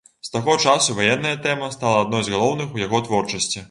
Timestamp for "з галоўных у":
2.29-2.87